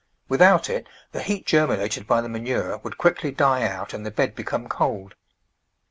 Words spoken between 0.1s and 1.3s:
Without it the